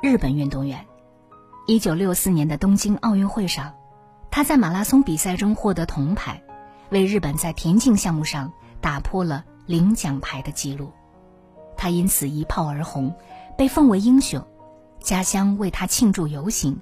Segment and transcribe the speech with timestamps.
[0.00, 0.86] 日本运动员。
[1.66, 3.74] 一九六四年的东京奥运会上，
[4.30, 6.40] 他在马拉松比赛中获得铜牌，
[6.90, 10.92] 为日本在田径项目上打破了零奖牌的记录。
[11.76, 13.14] 他因此一炮而红，
[13.56, 14.46] 被奉为英雄，
[15.00, 16.80] 家乡为他庆祝游行，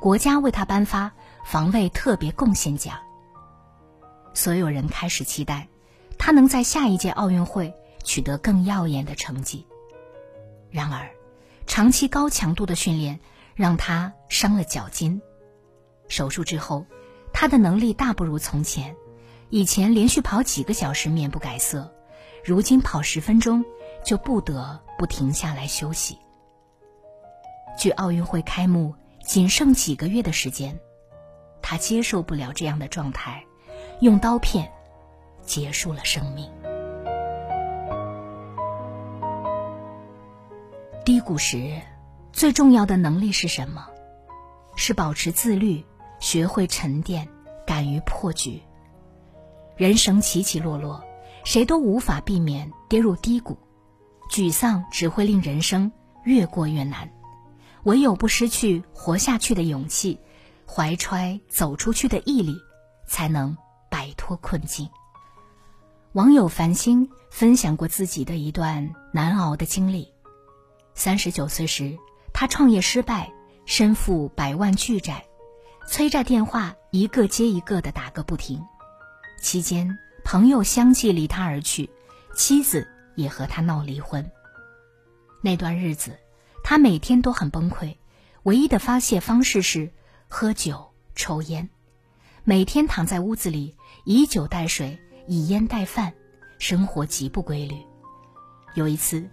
[0.00, 1.12] 国家为他颁发
[1.44, 2.96] 防卫特别贡献奖。
[4.34, 5.68] 所有人开始期待，
[6.18, 7.72] 他能在下一届奥运会
[8.02, 9.66] 取得更耀眼的成绩。
[10.68, 11.08] 然而，
[11.66, 13.20] 长期高强度的训练
[13.54, 15.20] 让他伤了脚筋。
[16.08, 16.86] 手术之后，
[17.32, 18.94] 他的能力大不如从前。
[19.48, 21.92] 以前连续跑几个小时面不改色，
[22.44, 23.64] 如今跑十分钟
[24.04, 26.18] 就不得不停下来休息。
[27.78, 30.78] 距奥运会开幕仅剩几个月的时间，
[31.62, 33.44] 他接受不了这样的状态，
[34.00, 34.72] 用刀片
[35.42, 36.50] 结束了生命。
[41.26, 41.82] 低谷时，
[42.32, 43.84] 最重要的能力是什么？
[44.76, 45.84] 是保持自律，
[46.20, 47.26] 学会沉淀，
[47.66, 48.62] 敢于破局。
[49.76, 51.02] 人生起起落落，
[51.42, 53.58] 谁都无法避免跌入低谷，
[54.30, 55.90] 沮丧只会令人生
[56.22, 57.10] 越过越难。
[57.82, 60.20] 唯有不失去活下去的勇气，
[60.64, 62.56] 怀揣走出去的毅力，
[63.08, 63.56] 才能
[63.90, 64.88] 摆脱困境。
[66.12, 70.12] 网友繁星分享过自己的一段难熬的经历。
[70.98, 71.98] 三十九岁时，
[72.32, 73.30] 他创业失败，
[73.66, 75.26] 身负百万巨债，
[75.86, 78.64] 催债电话一个接一个的打个不停。
[79.38, 81.90] 期间，朋友相继离他而去，
[82.34, 84.28] 妻子也和他闹离婚。
[85.42, 86.18] 那段日子，
[86.64, 87.98] 他每天都很崩溃，
[88.44, 89.92] 唯一的发泄方式是
[90.28, 91.68] 喝酒、抽烟，
[92.42, 93.76] 每天躺在屋子里，
[94.06, 96.14] 以酒代水，以烟代饭，
[96.58, 97.76] 生活极不规律。
[98.74, 99.28] 有一次。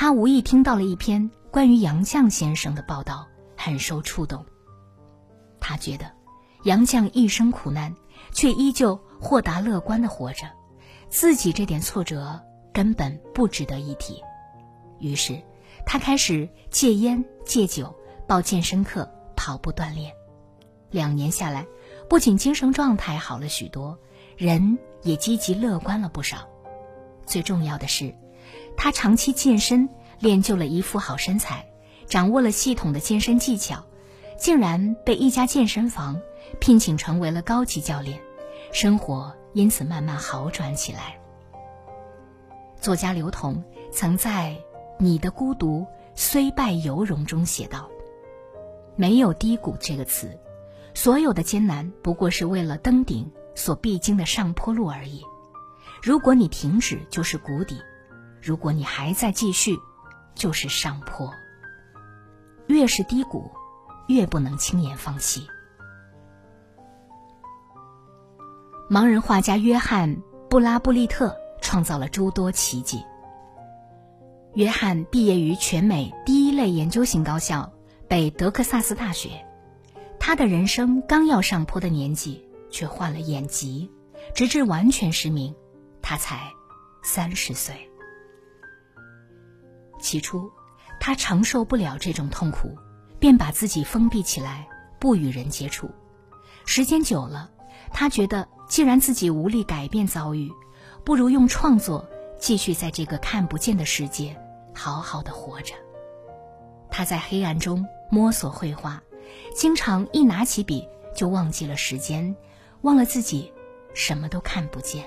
[0.00, 3.26] 他无意听到了一篇关于杨绛先生的报道，
[3.56, 4.46] 很受触动。
[5.58, 6.12] 他觉得，
[6.62, 7.92] 杨绛一生苦难，
[8.30, 10.48] 却依旧豁达乐观的活着，
[11.08, 12.40] 自己这点挫折
[12.72, 14.22] 根本不值得一提。
[15.00, 15.42] 于是，
[15.84, 17.92] 他开始戒烟戒酒，
[18.28, 20.12] 报健身课，跑步锻炼。
[20.92, 21.66] 两年下来，
[22.08, 23.98] 不仅精神状态好了许多，
[24.36, 26.48] 人也积极乐观了不少。
[27.26, 28.14] 最重要的是。
[28.80, 29.88] 他长期健身，
[30.20, 31.68] 练就了一副好身材，
[32.06, 33.84] 掌握了系统的健身技巧，
[34.38, 36.18] 竟然被一家健身房
[36.60, 38.20] 聘请成为了高级教练，
[38.72, 41.18] 生活因此慢慢好转起来。
[42.80, 44.56] 作家刘同曾在
[45.00, 45.84] 《你的孤独
[46.14, 47.90] 虽败犹荣》中写道
[48.94, 50.38] ：“没有低谷这个词，
[50.94, 55.24] 所有的艰难不过是为了登顶所必经的上坡路而已。
[56.00, 57.76] 如果你停止，就是谷底。”
[58.42, 59.78] 如果你还在继续，
[60.34, 61.32] 就是上坡。
[62.66, 63.50] 越是低谷，
[64.08, 65.46] 越不能轻言放弃。
[68.90, 70.16] 盲人画家约翰·
[70.48, 73.02] 布拉布利特创造了诸多奇迹。
[74.54, 77.72] 约翰毕业于全美第一类研究型高校
[78.08, 79.44] 北德克萨斯大学，
[80.18, 83.90] 他的人生刚要上坡的年纪，却患了眼疾，
[84.34, 85.54] 直至完全失明，
[86.02, 86.52] 他才
[87.02, 87.87] 三十岁。
[89.98, 90.50] 起初，
[91.00, 92.76] 他承受不了这种痛苦，
[93.18, 95.90] 便把自己封闭起来，不与人接触。
[96.64, 97.50] 时间久了，
[97.92, 100.50] 他觉得既然自己无力改变遭遇，
[101.04, 104.36] 不如用创作继续在这个看不见的世界
[104.74, 105.74] 好好的活着。
[106.90, 109.02] 他在黑暗中摸索绘画，
[109.54, 112.36] 经常一拿起笔就忘记了时间，
[112.82, 113.52] 忘了自己
[113.94, 115.04] 什么都看不见。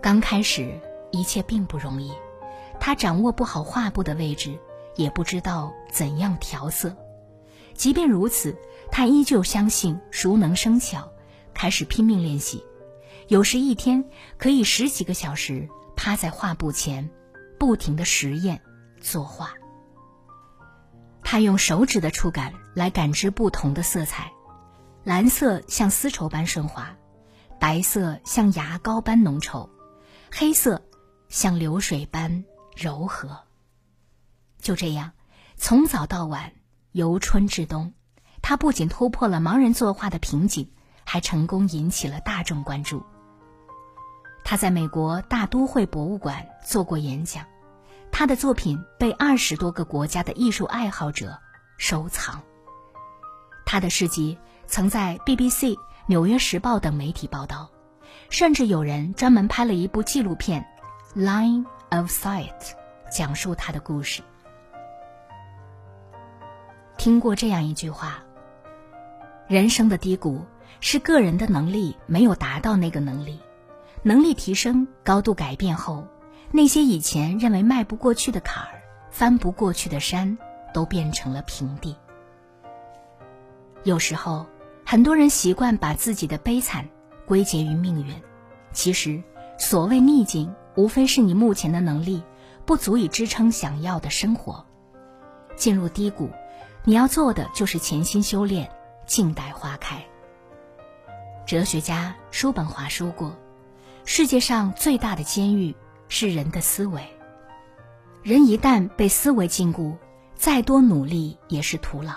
[0.00, 0.80] 刚开始，
[1.10, 2.12] 一切并不容易。
[2.80, 4.58] 他掌握不好画布的位置，
[4.96, 6.96] 也不知道怎样调色。
[7.74, 8.56] 即便如此，
[8.90, 11.08] 他依旧相信熟能生巧，
[11.54, 12.64] 开始拼命练习。
[13.28, 14.04] 有时一天
[14.36, 17.08] 可以十几个小时趴在画布前，
[17.58, 18.60] 不停的实验
[19.00, 19.52] 作画。
[21.22, 24.32] 他用手指的触感来感知不同的色彩，
[25.04, 26.96] 蓝色像丝绸般顺滑，
[27.60, 29.68] 白色像牙膏般浓稠，
[30.32, 30.82] 黑色
[31.28, 32.44] 像流水般。
[32.78, 33.40] 柔和。
[34.60, 35.10] 就这样，
[35.56, 36.52] 从早到晚，
[36.92, 37.92] 由春至冬，
[38.40, 40.70] 他不仅突破了盲人作画的瓶颈，
[41.04, 43.02] 还成功引起了大众关注。
[44.44, 47.44] 他在美国大都会博物馆做过演讲，
[48.12, 51.38] 他的作品被二十多个国家的艺术爱好者
[51.78, 52.40] 收藏。
[53.66, 55.76] 他的事迹曾在 BBC、
[56.06, 57.70] 纽约时报等媒体报道，
[58.30, 60.64] 甚至有人专门拍了一部纪录片
[61.20, 62.48] 《Line of Sight》，
[63.10, 64.22] 讲述他的故事。
[66.96, 68.22] 听过这样一句话：
[69.46, 70.44] 人生的低谷
[70.80, 73.40] 是个人的能力没有达到那个能力。
[74.02, 76.06] 能力提升、高度改变后，
[76.52, 80.38] 那些以前认为迈不过去的坎儿、翻不过去的山，
[80.72, 81.96] 都变成了平地。
[83.82, 84.46] 有时候，
[84.84, 86.88] 很多人习惯把自己的悲惨
[87.26, 88.14] 归结于命运，
[88.72, 89.22] 其实，
[89.58, 92.22] 所谓逆境，无非是你目前的能力
[92.64, 94.64] 不足以支撑想要的生活。
[95.56, 96.30] 进入低谷，
[96.84, 98.70] 你要做的就是潜心修炼，
[99.04, 100.00] 静待花开。
[101.44, 103.36] 哲学家叔本华说过。
[104.04, 105.74] 世界上最大的监狱
[106.08, 107.02] 是人的思维。
[108.22, 109.96] 人一旦被思维禁锢，
[110.36, 112.12] 再多努力也是徒劳。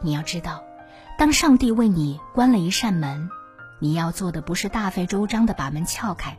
[0.00, 0.64] 你要知道，
[1.16, 3.30] 当上帝为你关了一扇门，
[3.78, 6.36] 你要做的不是大费周章的把门撬开，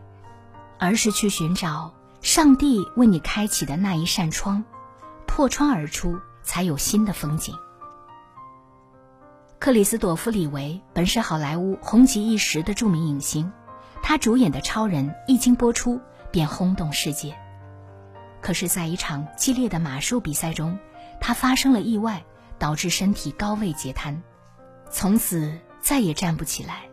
[0.83, 4.61] 而是去寻找上帝为你开启的那一扇窗，
[5.25, 7.55] 破窗而出，才有新的风景。
[9.59, 13.49] 克里斯朵夫·李维本是好莱坞红极一时的著名影星。
[14.01, 16.01] 他主演的《超人》一经播出
[16.31, 17.33] 便轰动世界，
[18.41, 20.77] 可是，在一场激烈的马术比赛中，
[21.21, 22.25] 他发生了意外，
[22.59, 24.21] 导致身体高位截瘫，
[24.91, 26.89] 从此再也站不起来。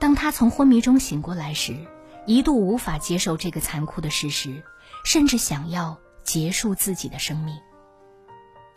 [0.00, 1.86] 当他从昏迷中醒过来时，
[2.26, 4.62] 一度无法接受这个残酷的事实，
[5.04, 7.56] 甚至想要结束自己的生命。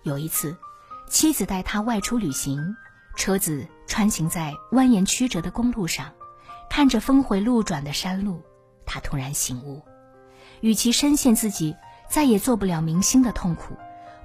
[0.04, 0.56] 有一次，
[1.10, 2.76] 妻子带他外出旅行，
[3.16, 6.14] 车子穿行在蜿蜒曲折的公路上。
[6.70, 8.44] 看着峰回路转的山路，
[8.86, 9.82] 他突然醒悟：
[10.62, 11.76] 与其深陷自己
[12.08, 13.76] 再也做不了明星的痛苦，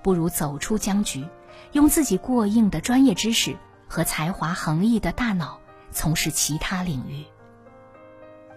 [0.03, 1.27] 不如走出僵局，
[1.73, 3.57] 用自己过硬的专业知识
[3.89, 5.59] 和才华横溢的大脑
[5.91, 7.25] 从事其他领域。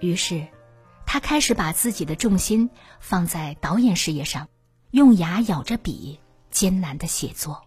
[0.01, 0.45] 于是，
[1.07, 2.69] 他开始把自己的重心
[2.99, 4.49] 放在导演事业上，
[4.91, 6.19] 用牙咬着笔
[6.51, 7.63] 艰难的写作。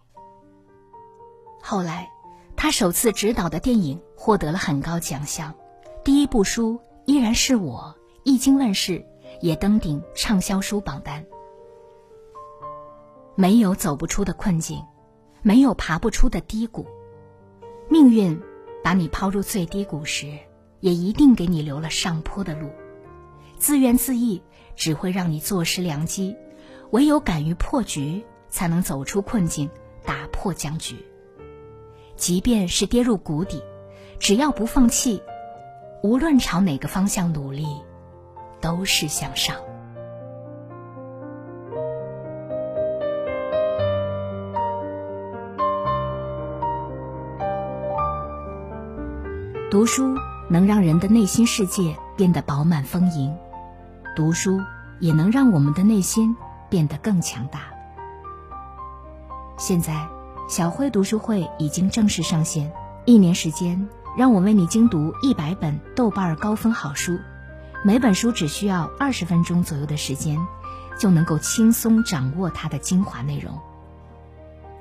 [1.59, 2.11] 后来，
[2.55, 5.55] 他首次执导的电影获得了很高奖项。
[6.03, 9.03] 第一部书依然是我，一经问世，
[9.41, 11.25] 也登顶畅销书榜单。
[13.35, 14.85] 没有走不出的困境，
[15.41, 16.85] 没有爬不出的低谷。
[17.89, 18.39] 命运
[18.83, 20.37] 把你抛入最低谷时，
[20.79, 22.69] 也一定给你留了上坡的路。
[23.61, 24.41] 自怨自艾
[24.75, 26.35] 只会让你坐失良机，
[26.89, 29.69] 唯有敢于破局，才能走出困境，
[30.03, 30.95] 打破僵局。
[32.15, 33.61] 即便是跌入谷底，
[34.17, 35.21] 只要不放弃。
[36.01, 37.67] 无论朝哪个方向努力，
[38.59, 39.55] 都是向上。
[49.69, 50.15] 读书
[50.49, 53.31] 能让人的内心世界变得饱满丰盈，
[54.15, 54.59] 读书
[54.99, 56.35] 也能让我们的内心
[56.69, 57.61] 变得更强大。
[59.57, 60.07] 现在，
[60.49, 62.71] 小慧读书会已经正式上线，
[63.05, 63.87] 一年时间。
[64.17, 67.17] 让我为你精读一百本豆瓣高分好书，
[67.81, 70.37] 每本书只需要二十分钟左右的时间，
[70.99, 73.57] 就能够轻松掌握它的精华内容。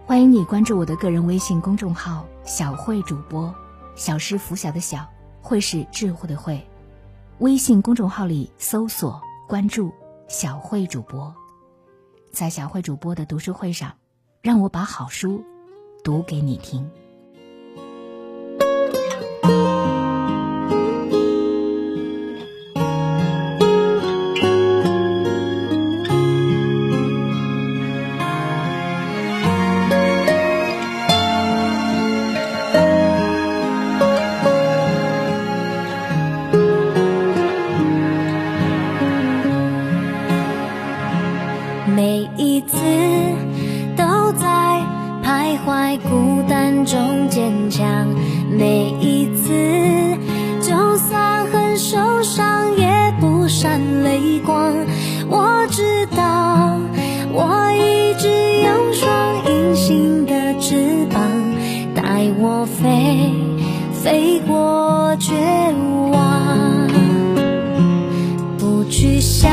[0.04, 3.54] 欢迎你关注我的个人微信公众号“小慧主播”，
[3.94, 5.06] 小是拂晓的小，
[5.40, 6.68] 慧是智慧的慧。
[7.40, 9.18] 微信公众号里搜索
[9.48, 9.90] 关注
[10.28, 11.34] “小慧主播”，
[12.30, 13.96] 在小慧主播的读书会上，
[14.42, 15.42] 让我把好书
[16.04, 16.86] 读给你听。
[48.60, 49.48] 每一次，
[50.60, 52.86] 就算很受伤，也
[53.18, 54.74] 不闪泪光。
[55.30, 56.78] 我知道，
[57.32, 59.08] 我一直有双
[59.46, 61.22] 隐形的翅膀，
[61.94, 63.32] 带我飞，
[63.94, 65.32] 飞过绝
[66.12, 66.86] 望。
[68.58, 69.50] 不去想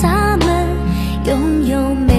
[0.00, 0.66] 他们
[1.26, 2.11] 拥有。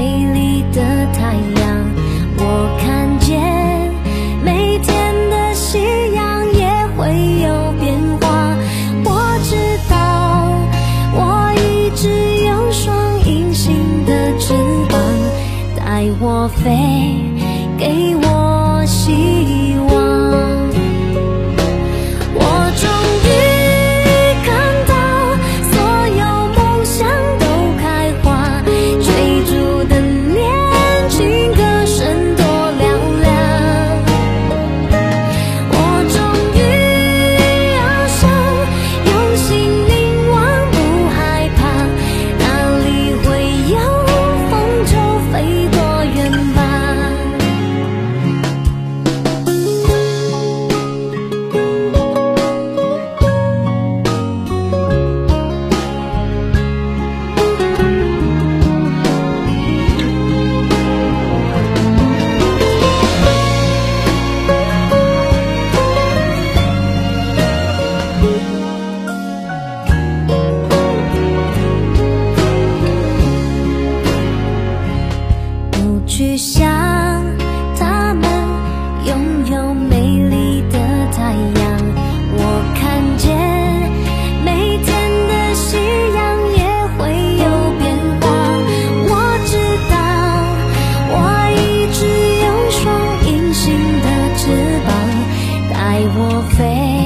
[95.94, 97.03] 带我飞，